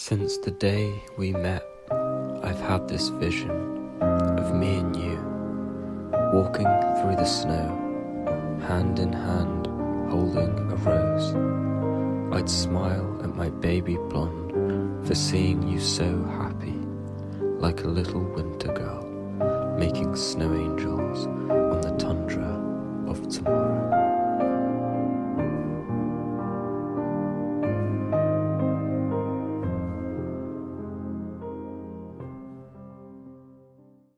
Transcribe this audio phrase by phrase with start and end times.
[0.00, 3.50] Since the day we met, I've had this vision
[4.00, 5.18] of me and you
[6.32, 6.68] walking
[7.02, 7.66] through the snow,
[8.68, 9.66] hand in hand,
[10.08, 11.34] holding a rose.
[12.32, 16.78] I'd smile at my baby blonde for seeing you so happy,
[17.58, 19.04] like a little winter girl
[19.78, 21.26] making snow angels.